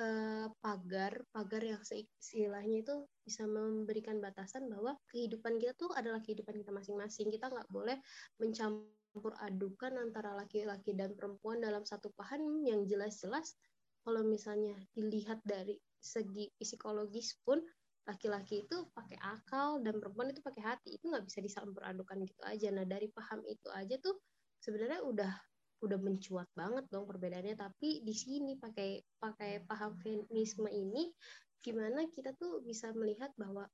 eh, 0.00 0.46
pagar 0.64 1.20
pagar 1.32 1.62
yang 1.64 1.82
istilahnya 1.84 2.76
itu 2.80 2.96
bisa 3.20 3.44
memberikan 3.44 4.18
batasan 4.24 4.66
bahwa 4.72 4.96
kehidupan 5.12 5.60
kita 5.60 5.76
tuh 5.76 5.92
adalah 5.92 6.24
kehidupan 6.24 6.56
kita 6.56 6.72
masing-masing. 6.72 7.28
Kita 7.28 7.52
nggak 7.52 7.68
boleh 7.68 8.00
mencampur 8.40 9.36
adukan 9.42 10.00
antara 10.00 10.32
laki-laki 10.32 10.96
dan 10.96 11.12
perempuan 11.12 11.60
dalam 11.60 11.84
satu 11.84 12.08
paham 12.14 12.62
yang 12.64 12.86
jelas-jelas 12.86 13.58
kalau 14.00 14.22
misalnya 14.24 14.76
dilihat 14.96 15.40
dari 15.44 15.76
segi 16.00 16.48
psikologis 16.56 17.36
pun 17.44 17.60
laki-laki 18.08 18.64
itu 18.64 18.88
pakai 18.96 19.20
akal 19.20 19.78
dan 19.84 20.00
perempuan 20.00 20.32
itu 20.32 20.40
pakai 20.40 20.62
hati. 20.64 20.96
Itu 20.96 21.12
nggak 21.12 21.28
bisa 21.28 21.38
disampur 21.44 21.84
adukan 21.84 22.24
gitu 22.24 22.42
aja. 22.42 22.72
Nah 22.72 22.88
dari 22.88 23.12
paham 23.12 23.44
itu 23.44 23.68
aja 23.70 23.94
tuh 24.00 24.16
sebenarnya 24.58 25.04
udah 25.04 25.32
udah 25.80 25.98
mencuat 26.00 26.48
banget 26.56 26.88
dong 26.88 27.04
perbedaannya. 27.04 27.54
Tapi 27.54 28.00
di 28.02 28.14
sini 28.16 28.56
pakai 28.56 29.04
pakai 29.20 29.62
paham 29.68 29.94
feminisme 30.00 30.66
ini 30.72 31.12
gimana 31.60 32.08
kita 32.08 32.32
tuh 32.40 32.64
bisa 32.64 32.88
melihat 32.96 33.30
bahwa 33.36 33.68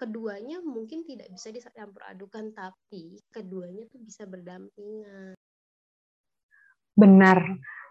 keduanya 0.00 0.64
mungkin 0.64 1.04
tidak 1.04 1.28
bisa 1.28 1.52
disampur 1.52 2.00
adukan 2.08 2.56
tapi 2.56 3.20
keduanya 3.28 3.84
tuh 3.92 4.00
bisa 4.00 4.24
berdampingan. 4.24 5.36
Benar 6.96 7.38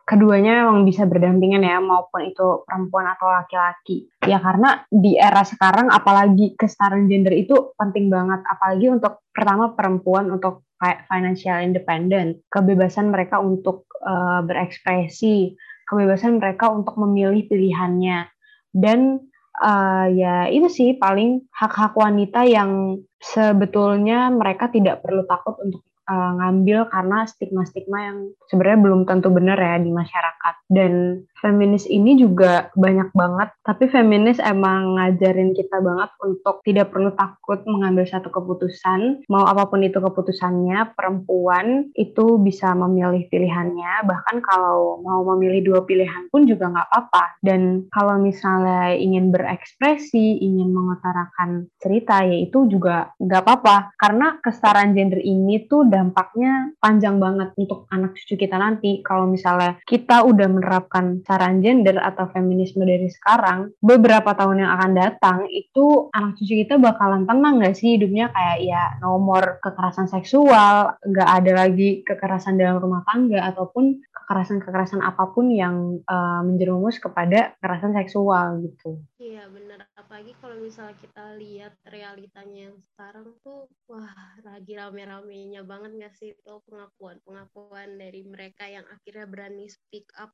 keduanya 0.10 0.66
memang 0.66 0.89
bisa 0.89 1.06
berdampingan 1.06 1.62
ya 1.62 1.78
maupun 1.78 2.34
itu 2.34 2.66
perempuan 2.66 3.13
atau 3.13 3.30
laki-laki. 3.30 4.10
Ya 4.25 4.42
karena 4.42 4.82
di 4.89 5.13
era 5.13 5.46
sekarang 5.46 5.94
apalagi 5.94 6.58
kesetaraan 6.58 7.06
gender 7.06 7.38
itu 7.38 7.78
penting 7.78 8.10
banget. 8.10 8.42
Apalagi 8.42 8.89
untuk 8.89 9.22
pertama 9.30 9.78
perempuan 9.78 10.34
untuk 10.34 10.66
kayak 10.82 11.06
financial 11.06 11.62
independent. 11.62 12.42
Kebebasan 12.50 13.13
mereka 13.13 13.38
untuk 13.38 13.86
uh, 14.01 14.42
berekspresi. 14.42 15.54
Kebebasan 15.86 16.42
mereka 16.42 16.74
untuk 16.74 16.98
memilih 16.98 17.46
pilihannya. 17.46 18.34
Dan 18.74 19.30
uh, 19.62 20.10
ya 20.10 20.50
itu 20.50 20.74
sih 20.74 20.89
paling 20.98 21.46
hak-hak 21.54 21.94
wanita 21.94 22.50
yang 22.50 22.98
sebetulnya 23.22 24.34
mereka 24.34 24.74
tidak 24.74 25.06
perlu 25.06 25.22
takut 25.30 25.54
untuk 25.62 25.86
uh, 26.10 26.32
ngambil 26.42 26.89
karena 26.89 27.30
stigma-stigma 27.30 28.00
yang 28.01 28.18
sebenarnya 28.50 28.80
belum 28.82 29.01
tentu 29.06 29.30
benar 29.30 29.62
ya 29.62 29.78
di 29.78 29.94
masyarakat. 29.94 30.56
Dan 30.69 31.25
feminis 31.41 31.88
ini 31.89 32.19
juga 32.19 32.69
banyak 32.75 33.15
banget, 33.15 33.49
tapi 33.63 33.88
feminis 33.89 34.38
emang 34.43 34.99
ngajarin 34.99 35.55
kita 35.55 35.79
banget 35.79 36.11
untuk 36.21 36.61
tidak 36.67 36.91
perlu 36.91 37.15
takut 37.15 37.63
mengambil 37.65 38.03
satu 38.05 38.27
keputusan, 38.29 39.23
mau 39.31 39.47
apa 39.47 39.65
pun 39.71 39.81
itu 39.81 39.97
keputusannya, 39.97 40.93
perempuan 40.93 41.89
itu 41.95 42.38
bisa 42.38 42.75
memilih 42.75 43.25
pilihannya, 43.31 44.03
bahkan 44.05 44.43
kalau 44.43 44.99
mau 45.01 45.23
memilih 45.33 45.73
dua 45.73 45.81
pilihan 45.88 46.27
pun 46.29 46.45
juga 46.45 46.69
nggak 46.69 46.88
apa-apa. 46.91 47.39
Dan 47.39 47.88
kalau 47.89 48.19
misalnya 48.19 48.93
ingin 48.93 49.31
berekspresi, 49.31 50.43
ingin 50.43 50.75
mengutarakan 50.75 51.71
cerita, 51.79 52.21
ya 52.27 52.35
itu 52.45 52.67
juga 52.67 53.15
nggak 53.17 53.41
apa-apa. 53.41 53.95
Karena 53.95 54.38
kesetaraan 54.43 54.91
gender 54.91 55.23
ini 55.23 55.65
tuh 55.71 55.88
dampaknya 55.88 56.75
panjang 56.83 57.17
banget 57.17 57.55
untuk 57.55 57.88
anak 57.89 58.13
cucu 58.19 58.35
kita 58.35 58.59
nanti. 58.59 58.99
Kalau 59.01 59.23
misalnya 59.25 59.79
kita 59.88 60.27
udah 60.27 60.59
menerapkan 60.60 61.24
saran 61.24 61.63
gender 61.63 61.96
atau 61.96 62.28
feminisme 62.36 62.84
dari 62.84 63.08
sekarang, 63.08 63.72
beberapa 63.80 64.36
tahun 64.36 64.68
yang 64.68 64.72
akan 64.75 64.92
datang 64.92 65.38
itu 65.48 66.12
anak 66.12 66.36
cucu 66.36 66.68
kita 66.68 66.75
bakalan 66.75 67.24
tenang 67.24 67.63
gak 67.63 67.80
sih 67.80 67.96
hidupnya 67.96 68.28
kayak 68.36 68.60
ya 68.68 68.84
nomor 69.00 69.63
kekerasan 69.63 70.12
seksual, 70.12 71.00
nggak 71.00 71.30
ada 71.42 71.51
lagi 71.66 72.04
kekerasan 72.04 72.60
dalam 72.60 72.84
rumah 72.84 73.08
tangga 73.08 73.39
ataupun 73.56 74.04
kekerasan-kekerasan 74.12 75.01
apa 75.01 75.32
pun 75.32 75.50
yang 75.50 76.04
uh, 76.06 76.44
menjerumus 76.46 77.00
kepada 77.01 77.56
kekerasan 77.58 77.98
seksual 77.98 78.62
gitu. 78.62 79.01
Iya 79.18 79.50
benar, 79.50 79.89
apalagi 79.98 80.38
kalau 80.38 80.60
misalnya 80.62 80.94
kita 81.01 81.34
lihat 81.39 81.74
realitanya 81.89 82.70
yang 82.70 82.78
sekarang 82.78 83.34
tuh, 83.42 83.66
wah 83.89 84.13
lagi 84.46 84.78
rame-ramenya 84.78 85.66
banget 85.66 85.92
nggak 85.98 86.13
sih 86.13 86.38
itu 86.38 86.54
pengakuan-pengakuan 86.70 87.98
dari 87.98 88.22
mereka 88.22 88.70
yang 88.70 88.86
akhirnya 88.86 89.25
berani 89.25 89.66
speak 89.66 90.06
up 90.20 90.30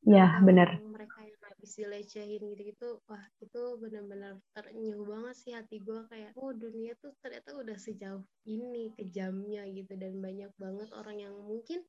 Ya, 0.00 0.40
benar. 0.40 0.80
Mereka 0.80 1.18
yang 1.28 1.40
habis 1.44 1.70
dilecehin 1.76 2.40
gitu-gitu, 2.40 3.04
wah 3.04 3.20
itu 3.44 3.62
benar-benar 3.76 4.40
ternyuh 4.56 5.04
banget 5.04 5.36
sih 5.36 5.52
hati 5.52 5.76
gue 5.84 6.08
kayak, 6.08 6.32
oh 6.40 6.56
dunia 6.56 6.96
tuh 7.04 7.12
ternyata 7.20 7.52
udah 7.52 7.76
sejauh 7.76 8.24
ini 8.48 8.96
kejamnya 8.96 9.68
gitu 9.68 9.92
dan 10.00 10.16
banyak 10.24 10.48
banget 10.56 10.88
orang 10.96 11.16
yang 11.20 11.36
mungkin 11.36 11.84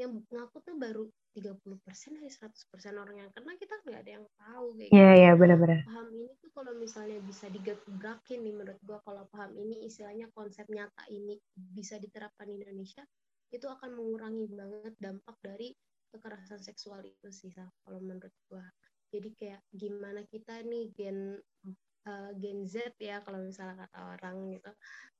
yang 0.00 0.16
ngaku 0.32 0.64
tuh 0.64 0.76
baru 0.80 1.04
30% 1.36 2.16
dari 2.16 2.32
100% 2.32 2.96
orang 2.96 3.16
yang 3.20 3.30
kena 3.36 3.52
kita 3.60 3.74
nggak 3.84 4.00
ada 4.02 4.12
yang 4.18 4.26
tahu 4.40 4.66
kayak 4.80 4.90
Iya, 4.90 4.98
yeah, 4.98 5.12
iya, 5.12 5.24
yeah, 5.28 5.34
benar-benar. 5.36 5.78
Paham 5.84 6.08
ini 6.16 6.32
tuh 6.40 6.50
kalau 6.56 6.72
misalnya 6.80 7.18
bisa 7.22 7.46
digebrakin 7.52 8.40
nih 8.40 8.54
menurut 8.56 8.80
gue 8.80 8.98
kalau 9.04 9.24
paham 9.28 9.52
ini 9.60 9.84
istilahnya 9.84 10.32
konsep 10.32 10.64
nyata 10.72 11.04
ini 11.12 11.36
bisa 11.54 12.00
diterapkan 12.00 12.48
di 12.48 12.64
Indonesia, 12.64 13.04
itu 13.52 13.66
akan 13.68 13.94
mengurangi 13.94 14.46
banget 14.48 14.94
dampak 14.98 15.36
dari 15.44 15.70
kekerasan 16.10 16.60
seksual 16.60 17.00
itu 17.06 17.28
sih 17.30 17.50
kalau 17.54 18.00
menurut 18.02 18.34
gua. 18.50 18.66
Jadi 19.10 19.34
kayak 19.34 19.62
gimana 19.74 20.22
kita 20.26 20.62
nih 20.62 20.90
gen 20.94 21.38
uh, 22.06 22.30
Gen 22.38 22.66
Z 22.66 22.94
ya 23.02 23.22
kalau 23.26 23.42
misalnya 23.42 23.86
kata 23.86 23.98
orang 24.18 24.54
gitu 24.54 24.70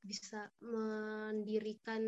bisa 0.01 0.47
mendirikan 0.63 2.03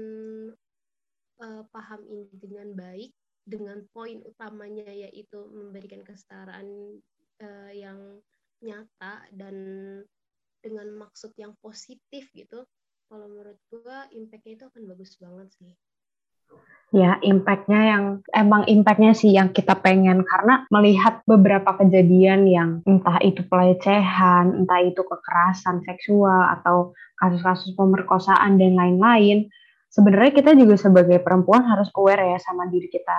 uh, 1.42 1.62
paham 1.74 2.00
ini 2.06 2.30
dengan 2.38 2.70
baik 2.74 3.10
dengan 3.42 3.82
poin 3.90 4.22
utamanya 4.22 4.86
yaitu 4.86 5.42
memberikan 5.50 6.06
kesetaraan 6.06 6.98
uh, 7.42 7.72
yang 7.74 8.22
nyata 8.62 9.26
dan 9.34 9.56
dengan 10.62 10.86
maksud 10.94 11.34
yang 11.34 11.58
positif 11.58 12.30
gitu. 12.30 12.62
Kalau 13.10 13.26
menurut 13.26 13.58
gua 13.68 14.06
impactnya 14.14 14.62
itu 14.62 14.64
akan 14.70 14.82
bagus 14.86 15.18
banget 15.18 15.50
sih 15.58 15.74
ya 16.92 17.16
impactnya 17.24 17.80
yang 17.88 18.04
emang 18.36 18.68
impactnya 18.68 19.16
sih 19.16 19.32
yang 19.32 19.48
kita 19.50 19.80
pengen 19.80 20.20
karena 20.28 20.68
melihat 20.68 21.24
beberapa 21.24 21.80
kejadian 21.80 22.44
yang 22.44 22.70
entah 22.84 23.16
itu 23.24 23.40
pelecehan, 23.48 24.62
entah 24.62 24.80
itu 24.84 25.00
kekerasan 25.00 25.80
seksual 25.88 26.52
atau 26.60 26.92
kasus-kasus 27.16 27.72
pemerkosaan 27.74 28.60
dan 28.60 28.76
lain-lain, 28.76 29.48
sebenarnya 29.88 30.32
kita 30.36 30.52
juga 30.52 30.76
sebagai 30.76 31.18
perempuan 31.24 31.64
harus 31.64 31.88
aware 31.96 32.36
ya 32.36 32.38
sama 32.44 32.68
diri 32.68 32.92
kita 32.92 33.18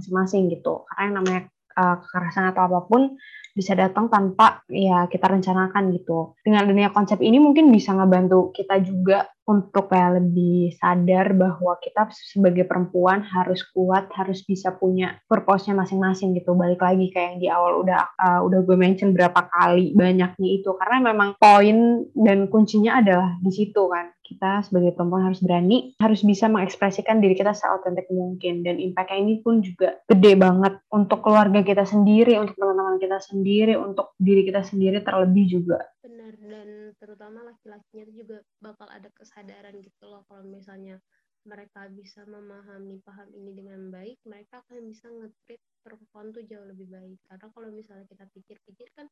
masing-masing 0.00 0.48
gitu. 0.48 0.88
Karena 0.88 1.02
yang 1.04 1.14
namanya 1.20 1.40
uh, 1.80 1.96
kekerasan 2.04 2.52
atau 2.52 2.68
apa 2.68 2.84
pun 2.84 3.16
bisa 3.50 3.74
datang 3.74 4.06
tanpa 4.06 4.62
ya 4.70 5.10
kita 5.10 5.26
rencanakan 5.26 5.90
gitu. 5.96 6.38
Dengan 6.44 6.70
adanya 6.70 6.94
konsep 6.94 7.18
ini 7.18 7.42
mungkin 7.42 7.72
bisa 7.74 7.96
ngebantu 7.96 8.54
kita 8.54 8.78
juga 8.84 9.26
untuk 9.50 9.90
kayak 9.90 10.22
lebih 10.22 10.78
sadar 10.78 11.34
bahwa 11.34 11.74
kita 11.82 12.06
sebagai 12.14 12.62
perempuan 12.70 13.26
harus 13.26 13.66
kuat, 13.74 14.06
harus 14.14 14.46
bisa 14.46 14.70
punya 14.78 15.18
purpose-nya 15.26 15.74
masing-masing 15.74 16.38
gitu. 16.38 16.54
Balik 16.54 16.78
lagi 16.78 17.10
kayak 17.10 17.26
yang 17.34 17.38
di 17.42 17.48
awal 17.50 17.82
udah 17.82 18.00
uh, 18.14 18.40
udah 18.46 18.62
gue 18.62 18.76
mention 18.78 19.10
berapa 19.10 19.50
kali 19.50 19.98
banyaknya 19.98 20.48
itu 20.62 20.70
karena 20.78 21.10
memang 21.10 21.34
poin 21.42 22.06
dan 22.14 22.46
kuncinya 22.46 23.02
adalah 23.02 23.34
di 23.42 23.50
situ 23.50 23.82
kan. 23.90 24.14
Kita 24.30 24.62
sebagai 24.62 24.94
perempuan 24.94 25.26
harus 25.26 25.42
berani, 25.42 25.98
harus 25.98 26.22
bisa 26.22 26.46
mengekspresikan 26.46 27.18
diri 27.18 27.34
kita 27.34 27.50
seautentik 27.50 28.06
mungkin 28.14 28.62
dan 28.62 28.78
impact 28.78 29.10
ini 29.10 29.42
pun 29.42 29.58
juga 29.58 29.98
gede 30.06 30.38
banget 30.38 30.78
untuk 30.94 31.18
keluarga 31.26 31.66
kita 31.66 31.82
sendiri, 31.82 32.38
untuk 32.38 32.54
teman-teman 32.54 33.02
kita 33.02 33.18
sendiri, 33.18 33.74
untuk 33.74 34.14
diri 34.22 34.46
kita 34.46 34.62
sendiri 34.62 35.02
terlebih 35.02 35.50
juga. 35.50 35.82
Benar 36.06 36.38
dan 36.46 36.94
terutama 37.02 37.42
laki-lakinya 37.42 38.02
itu 38.06 38.22
juga 38.22 38.38
bakal 38.62 38.86
ada 38.86 39.10
kesadaran 39.18 39.74
gitu 39.82 40.04
loh 40.06 40.22
kalau 40.30 40.46
misalnya 40.46 41.02
mereka 41.42 41.90
bisa 41.90 42.22
memahami 42.28 43.02
paham 43.02 43.26
ini 43.34 43.50
dengan 43.56 43.90
baik, 43.90 44.20
mereka 44.28 44.62
akan 44.62 44.78
bisa 44.86 45.10
nge 45.10 45.58
perempuan 45.82 46.30
tuh 46.30 46.44
jauh 46.46 46.66
lebih 46.70 46.86
baik. 46.86 47.18
Karena 47.26 47.46
kalau 47.50 47.68
misalnya 47.72 48.06
kita 48.06 48.24
pikir-pikir 48.30 48.88
kan 48.94 49.10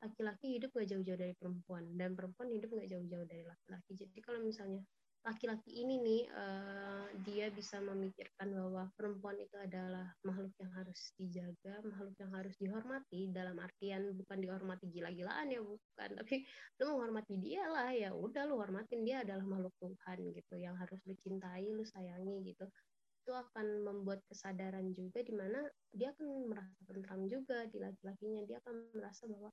laki-laki 0.00 0.56
hidup 0.56 0.72
gak 0.72 0.88
jauh-jauh 0.88 1.18
dari 1.20 1.34
perempuan 1.36 1.84
dan 1.94 2.16
perempuan 2.16 2.48
hidup 2.48 2.72
gak 2.72 2.88
jauh-jauh 2.88 3.26
dari 3.28 3.44
laki-laki. 3.44 3.92
Jadi 3.92 4.18
kalau 4.24 4.40
misalnya 4.40 4.80
laki-laki 5.20 5.84
ini 5.84 6.00
nih 6.00 6.22
uh, 6.32 7.04
dia 7.28 7.52
bisa 7.52 7.76
memikirkan 7.84 8.56
bahwa 8.56 8.88
perempuan 8.96 9.36
itu 9.36 9.52
adalah 9.60 10.08
makhluk 10.24 10.56
yang 10.56 10.72
harus 10.72 11.12
dijaga, 11.20 11.84
makhluk 11.84 12.16
yang 12.16 12.32
harus 12.32 12.56
dihormati 12.56 13.28
dalam 13.28 13.60
artian 13.60 14.16
bukan 14.16 14.40
dihormati 14.40 14.88
gila-gilaan 14.88 15.52
ya 15.52 15.60
bukan, 15.60 16.08
tapi 16.24 16.48
lu 16.80 16.96
menghormati 16.96 17.36
dia 17.36 17.68
lah 17.68 17.92
ya 17.92 18.16
udah 18.16 18.48
lu 18.48 18.56
hormatin 18.56 19.04
dia 19.04 19.20
adalah 19.20 19.44
makhluk 19.44 19.76
Tuhan 19.76 20.18
gitu 20.32 20.54
yang 20.56 20.72
harus 20.80 21.00
lu 21.04 21.12
cintai, 21.20 21.68
lu 21.68 21.84
sayangi 21.84 22.40
gitu. 22.56 22.64
Itu 23.20 23.36
akan 23.36 23.84
membuat 23.84 24.24
kesadaran 24.24 24.96
juga 24.96 25.20
di 25.20 25.36
mana 25.36 25.60
dia 25.92 26.16
akan 26.16 26.48
merasa 26.48 26.80
tentram 26.88 27.28
juga 27.28 27.68
di 27.68 27.76
laki-lakinya, 27.76 28.48
dia 28.48 28.56
akan 28.64 28.96
merasa 28.96 29.28
bahwa 29.28 29.52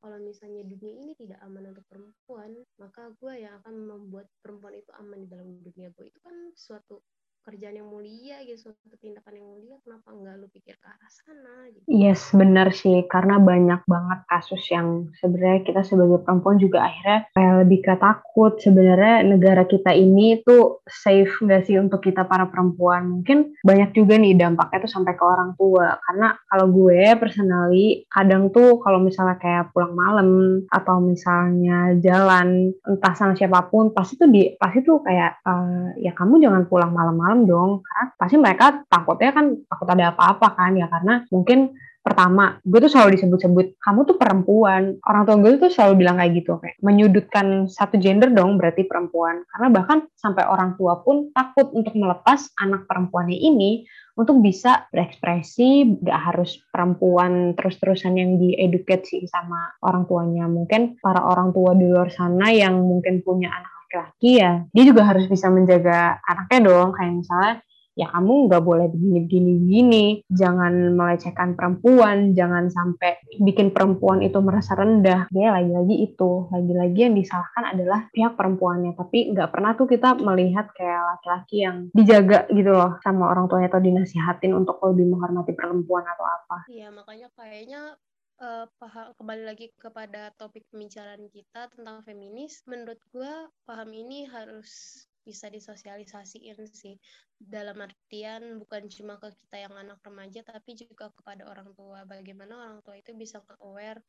kalau 0.00 0.16
misalnya 0.16 0.64
dunia 0.64 0.96
ini 1.04 1.12
tidak 1.12 1.36
aman 1.44 1.76
untuk 1.76 1.84
perempuan, 1.84 2.56
maka 2.80 3.12
gue 3.20 3.44
yang 3.44 3.60
akan 3.60 3.74
membuat 3.84 4.26
perempuan 4.40 4.74
itu 4.80 4.90
aman 4.96 5.20
di 5.22 5.28
dalam 5.28 5.48
dunia 5.60 5.92
gue. 5.92 6.08
Itu 6.08 6.18
kan 6.24 6.34
suatu 6.56 7.04
kerjaan 7.40 7.80
yang 7.80 7.88
mulia 7.88 8.44
gitu 8.44 8.68
suatu 8.68 8.96
tindakan 9.00 9.32
yang 9.32 9.48
mulia 9.48 9.76
kenapa 9.80 10.12
nggak 10.12 10.34
lu 10.38 10.46
pikir 10.52 10.76
ke 10.76 10.86
arah 10.86 11.10
sana 11.10 11.54
gitu? 11.72 11.84
Yes 11.88 12.30
benar 12.36 12.68
sih 12.70 13.02
karena 13.08 13.40
banyak 13.40 13.80
banget 13.88 14.20
kasus 14.28 14.60
yang 14.68 15.08
sebenarnya 15.18 15.64
kita 15.64 15.80
sebagai 15.82 16.20
perempuan 16.20 16.60
juga 16.60 16.84
akhirnya 16.84 17.26
kayak 17.32 17.54
lebih 17.64 17.78
ke 17.80 17.94
takut. 17.96 18.52
Sebenarnya 18.60 19.24
negara 19.24 19.64
kita 19.64 19.90
ini 19.96 20.44
tuh 20.44 20.84
safe 20.84 21.32
nggak 21.40 21.64
sih 21.64 21.80
untuk 21.80 22.04
kita 22.04 22.28
para 22.28 22.44
perempuan? 22.46 23.20
Mungkin 23.20 23.56
banyak 23.64 23.96
juga 23.96 24.20
nih 24.20 24.36
dampaknya 24.36 24.84
tuh 24.84 24.92
sampai 24.92 25.16
ke 25.16 25.24
orang 25.24 25.56
tua. 25.56 25.96
Karena 26.04 26.36
kalau 26.50 26.66
gue 26.68 27.00
personally 27.16 28.04
kadang 28.12 28.52
tuh 28.52 28.78
kalau 28.84 29.00
misalnya 29.00 29.40
kayak 29.40 29.72
pulang 29.72 29.96
malam 29.96 30.28
atau 30.68 31.00
misalnya 31.00 31.96
jalan 32.04 32.76
entah 32.84 33.14
sama 33.16 33.32
siapa 33.32 33.70
pun 33.72 33.96
pasti 33.96 34.20
tuh 34.20 34.28
di 34.28 34.54
pasti 34.60 34.84
tuh 34.84 35.00
kayak 35.00 35.40
uh, 35.46 35.96
ya 35.96 36.12
kamu 36.12 36.42
jangan 36.42 36.68
pulang 36.68 36.92
malam-malam 36.92 37.29
malam 37.30 37.46
dong 37.46 37.70
karena 37.86 38.04
pasti 38.18 38.36
mereka 38.42 38.66
takutnya 38.90 39.30
kan 39.30 39.54
takut 39.70 39.86
ada 39.86 40.10
apa-apa 40.10 40.58
kan 40.58 40.74
ya 40.74 40.90
karena 40.90 41.22
mungkin 41.30 41.78
pertama 42.00 42.58
gue 42.64 42.80
tuh 42.82 42.90
selalu 42.90 43.14
disebut-sebut 43.14 43.66
kamu 43.78 44.08
tuh 44.08 44.16
perempuan. 44.18 44.98
Orang 45.06 45.28
tua 45.28 45.36
gue 45.38 45.62
tuh 45.62 45.70
selalu 45.70 46.02
bilang 46.02 46.18
kayak 46.18 46.32
gitu 46.42 46.58
kayak 46.58 46.80
menyudutkan 46.82 47.70
satu 47.70 48.00
gender 48.02 48.32
dong 48.34 48.58
berarti 48.58 48.82
perempuan. 48.82 49.46
Karena 49.46 49.68
bahkan 49.70 50.08
sampai 50.18 50.42
orang 50.48 50.74
tua 50.74 50.98
pun 51.06 51.30
takut 51.30 51.70
untuk 51.70 51.94
melepas 51.94 52.50
anak 52.58 52.88
perempuannya 52.90 53.36
ini 53.36 53.84
untuk 54.18 54.42
bisa 54.42 54.90
berekspresi 54.90 56.00
gak 56.02 56.20
harus 56.34 56.58
perempuan 56.72 57.54
terus-terusan 57.54 58.18
yang 58.18 58.42
diedukasi 58.42 59.28
sama 59.28 59.76
orang 59.84 60.08
tuanya. 60.08 60.50
Mungkin 60.50 60.98
para 60.98 61.22
orang 61.22 61.52
tua 61.54 61.78
di 61.78 61.86
luar 61.86 62.10
sana 62.10 62.50
yang 62.50 62.80
mungkin 62.80 63.22
punya 63.22 63.52
anak 63.52 63.79
laki-laki 63.90 64.38
ya 64.38 64.62
dia 64.70 64.84
juga 64.86 65.02
harus 65.02 65.26
bisa 65.26 65.50
menjaga 65.50 66.22
anaknya 66.22 66.70
dong. 66.70 66.94
Kayak 66.94 67.14
misalnya 67.18 67.54
ya 67.98 68.06
kamu 68.06 68.46
nggak 68.46 68.62
boleh 68.62 68.86
begini 68.86 69.18
begini 69.26 69.50
begini. 69.58 70.04
Jangan 70.30 70.94
melecehkan 70.94 71.58
perempuan 71.58 72.38
jangan 72.38 72.70
sampai 72.70 73.18
bikin 73.42 73.74
perempuan 73.74 74.22
itu 74.22 74.38
merasa 74.38 74.78
rendah. 74.78 75.26
Dia 75.34 75.50
lagi-lagi 75.58 76.06
itu 76.06 76.46
lagi-lagi 76.54 76.98
yang 77.10 77.18
disalahkan 77.18 77.74
adalah 77.74 78.06
pihak 78.14 78.38
perempuannya. 78.38 78.94
Tapi 78.94 79.34
nggak 79.34 79.50
pernah 79.50 79.74
tuh 79.74 79.90
kita 79.90 80.14
melihat 80.22 80.70
kayak 80.70 81.18
laki-laki 81.18 81.66
yang 81.66 81.76
dijaga 81.90 82.46
gitu 82.54 82.70
loh 82.70 83.02
sama 83.02 83.26
orang 83.34 83.50
tuanya 83.50 83.66
atau 83.74 83.82
dinasihatin 83.82 84.54
untuk 84.54 84.78
lebih 84.86 85.10
menghormati 85.10 85.50
perempuan 85.50 86.06
atau 86.06 86.22
apa. 86.22 86.70
Iya 86.70 86.94
makanya 86.94 87.26
kayaknya 87.34 87.98
uh, 88.40 88.66
paham 88.80 89.12
kembali 89.20 89.44
lagi 89.44 89.68
kepada 89.76 90.32
topik 90.40 90.64
pembicaraan 90.72 91.28
kita 91.28 91.68
tentang 91.76 92.00
feminis, 92.02 92.64
menurut 92.64 92.98
gue 93.12 93.32
paham 93.68 93.92
ini 93.92 94.24
harus 94.26 95.04
bisa 95.20 95.52
disosialisasiin 95.52 96.56
sih. 96.72 96.96
Dalam 97.36 97.84
artian 97.84 98.56
bukan 98.56 98.88
cuma 98.88 99.20
ke 99.20 99.32
kita 99.44 99.68
yang 99.68 99.74
anak 99.76 100.00
remaja 100.00 100.40
tapi 100.44 100.76
juga 100.76 101.12
kepada 101.12 101.44
orang 101.48 101.72
tua. 101.76 102.04
Bagaimana 102.08 102.56
orang 102.56 102.80
tua 102.80 102.96
itu 102.96 103.12
bisa 103.12 103.44
aware 103.60 104.00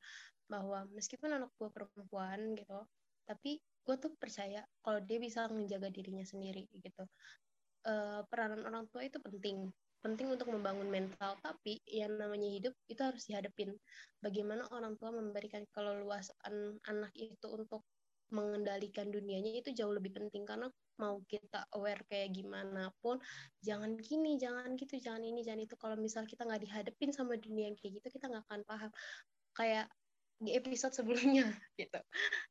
bahwa 0.47 0.87
meskipun 0.95 1.35
anak 1.35 1.51
gue 1.55 1.71
perempuan 1.71 2.55
gitu 2.59 2.83
tapi 3.23 3.63
gue 3.63 3.95
tuh 3.95 4.11
percaya 4.19 4.59
kalau 4.83 4.99
dia 4.99 5.15
bisa 5.15 5.47
menjaga 5.47 5.87
dirinya 5.87 6.25
sendiri 6.27 6.67
gitu. 6.75 7.07
Uh, 7.81 8.21
peranan 8.29 8.61
orang 8.67 8.85
tua 8.91 9.07
itu 9.07 9.17
penting 9.17 9.71
penting 10.01 10.33
untuk 10.33 10.49
membangun 10.49 10.89
mental 10.89 11.37
tapi 11.39 11.77
yang 11.85 12.17
namanya 12.17 12.49
hidup 12.49 12.73
itu 12.89 13.01
harus 13.01 13.23
dihadapin. 13.29 13.77
Bagaimana 14.19 14.65
orang 14.73 14.97
tua 14.97 15.13
memberikan 15.13 15.63
keleluasan 15.71 16.81
anak 16.89 17.13
itu 17.13 17.47
untuk 17.47 17.85
mengendalikan 18.31 19.11
dunianya 19.11 19.61
itu 19.61 19.69
jauh 19.75 19.93
lebih 19.93 20.17
penting. 20.17 20.43
Karena 20.43 20.67
mau 20.97 21.21
kita 21.29 21.69
aware 21.77 22.01
kayak 22.09 22.33
gimana 22.33 22.89
pun 23.01 23.17
jangan 23.61 23.97
gini 23.97 24.37
jangan 24.37 24.73
gitu 24.75 24.97
jangan 24.97 25.21
ini 25.21 25.45
jangan 25.45 25.61
itu. 25.63 25.75
Kalau 25.77 25.95
misal 25.95 26.25
kita 26.25 26.49
nggak 26.49 26.63
dihadapin 26.65 27.13
sama 27.13 27.37
dunia 27.37 27.69
yang 27.69 27.77
kayak 27.77 28.01
gitu 28.01 28.07
kita 28.17 28.25
nggak 28.27 28.43
akan 28.49 28.61
paham. 28.65 28.91
Kayak 29.53 29.85
di 30.41 30.57
episode 30.57 30.97
sebelumnya 30.97 31.45
gitu. 31.81 32.01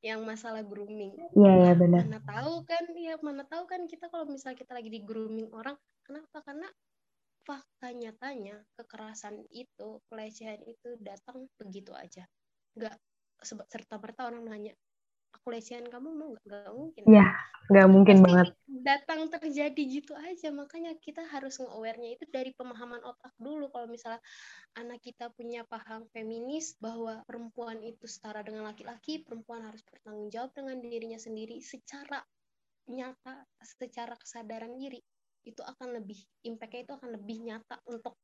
Yang 0.07 0.21
masalah 0.23 0.63
grooming. 0.63 1.19
Iya 1.35 1.53
iya 1.67 1.73
benar. 1.75 2.07
mana 2.07 2.21
tahu 2.23 2.63
kan 2.63 2.85
ya 2.95 3.19
mana 3.19 3.43
tahu 3.43 3.67
kan 3.67 3.91
kita 3.91 4.07
kalau 4.07 4.31
misal 4.31 4.55
kita 4.55 4.71
lagi 4.79 4.89
di 4.93 5.03
grooming 5.03 5.51
orang 5.51 5.75
kenapa? 6.07 6.39
Karena 6.47 6.71
fakta 7.47 7.93
nyatanya 7.95 8.61
kekerasan 8.77 9.43
itu 9.51 10.01
pelecehan 10.09 10.61
itu 10.67 10.97
datang 11.01 11.49
begitu 11.57 11.93
aja. 11.97 12.25
Nggak 12.77 12.97
serta 13.69 13.97
merta 13.97 14.29
orang 14.29 14.45
nanya 14.45 14.75
aku 15.31 15.55
pelecehan 15.55 15.87
kamu 15.87 16.11
mau 16.11 16.29
nggak? 16.35 16.45
Nggak 16.47 16.73
mungkin. 16.75 17.03
Ya 17.07 17.27
nggak 17.71 17.87
mungkin 17.87 18.17
Pasti 18.19 18.27
banget. 18.27 18.47
datang 18.67 19.21
terjadi 19.31 19.83
gitu 19.87 20.13
aja. 20.19 20.51
Makanya 20.51 20.99
kita 20.99 21.23
harus 21.31 21.63
nge-aware-nya 21.63 22.19
itu 22.19 22.27
dari 22.29 22.51
pemahaman 22.59 22.99
otak 23.07 23.31
dulu. 23.39 23.71
Kalau 23.71 23.87
misalnya 23.87 24.19
anak 24.75 24.99
kita 25.01 25.31
punya 25.31 25.63
paham 25.71 26.11
feminis 26.11 26.75
bahwa 26.83 27.23
perempuan 27.31 27.79
itu 27.81 28.11
setara 28.11 28.43
dengan 28.43 28.67
laki-laki 28.67 29.23
perempuan 29.23 29.63
harus 29.63 29.81
bertanggung 29.87 30.29
jawab 30.35 30.51
dengan 30.51 30.83
dirinya 30.83 31.19
sendiri 31.19 31.63
secara 31.63 32.19
nyata 32.91 33.47
secara 33.63 34.19
kesadaran 34.19 34.75
diri 34.75 34.99
itu 35.45 35.63
akan 35.65 36.01
lebih 36.01 36.19
impactnya 36.45 36.85
itu 36.85 36.93
akan 36.97 37.11
lebih 37.17 37.37
nyata 37.45 37.81
untuk 37.89 38.17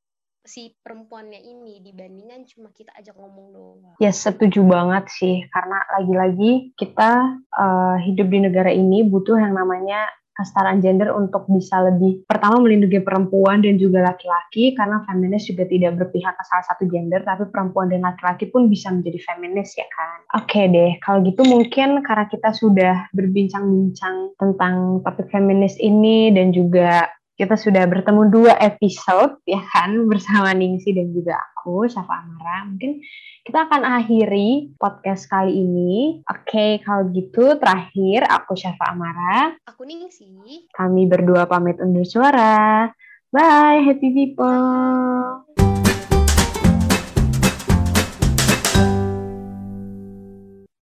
si 0.46 0.70
perempuannya 0.78 1.42
ini 1.42 1.82
dibandingkan 1.82 2.46
cuma 2.46 2.70
kita 2.70 2.94
ajak 2.94 3.18
ngomong 3.18 3.46
doang. 3.50 3.98
Ya 3.98 4.14
setuju 4.14 4.62
banget 4.62 5.10
sih 5.10 5.42
karena 5.50 5.78
lagi-lagi 5.98 6.72
kita 6.78 7.42
uh, 7.50 7.96
hidup 8.06 8.30
di 8.30 8.38
negara 8.46 8.70
ini 8.70 9.02
butuh 9.02 9.36
yang 9.36 9.58
namanya 9.58 10.06
kesetaraan 10.36 10.84
gender 10.84 11.10
untuk 11.16 11.48
bisa 11.48 11.80
lebih 11.80 12.22
pertama 12.28 12.60
melindungi 12.60 13.00
perempuan 13.00 13.64
dan 13.64 13.80
juga 13.80 14.04
laki-laki 14.04 14.76
karena 14.76 15.00
feminis 15.08 15.48
juga 15.48 15.64
tidak 15.64 15.96
berpihak 15.96 16.36
ke 16.36 16.44
salah 16.44 16.66
satu 16.68 16.84
gender 16.86 17.24
tapi 17.24 17.48
perempuan 17.48 17.88
dan 17.88 18.04
laki-laki 18.04 18.52
pun 18.52 18.68
bisa 18.68 18.92
menjadi 18.92 19.16
feminis 19.24 19.72
ya 19.74 19.88
kan. 19.88 20.18
Oke 20.36 20.52
okay 20.52 20.64
deh, 20.68 20.92
kalau 21.00 21.24
gitu 21.24 21.42
mungkin 21.48 22.04
karena 22.04 22.28
kita 22.28 22.52
sudah 22.52 23.08
berbincang-bincang 23.16 24.36
tentang 24.36 25.00
topik 25.00 25.32
feminis 25.32 25.80
ini 25.80 26.30
dan 26.36 26.52
juga 26.52 27.15
kita 27.36 27.54
sudah 27.54 27.84
bertemu 27.84 28.32
dua 28.32 28.56
episode 28.56 29.36
ya 29.44 29.60
kan 29.60 29.92
bersama 30.10 30.56
Ningsi 30.56 30.96
dan 30.96 31.12
juga 31.12 31.36
aku 31.36 31.84
Syafa 31.84 32.24
Amara. 32.24 32.64
Mungkin 32.64 33.04
kita 33.44 33.68
akan 33.68 33.84
akhiri 33.84 34.74
podcast 34.80 35.28
kali 35.28 35.52
ini. 35.52 36.24
Oke, 36.26 36.48
okay, 36.48 36.70
kalau 36.82 37.12
gitu 37.12 37.60
terakhir 37.60 38.24
aku 38.26 38.56
Syafa 38.56 38.96
Amara. 38.96 39.52
Aku 39.68 39.84
Ningsi. 39.84 40.66
Kami 40.72 41.04
berdua 41.04 41.44
pamit 41.44 41.76
undur 41.78 42.08
suara. 42.08 42.88
Bye, 43.30 43.84
happy 43.84 44.08
people. 44.16 45.75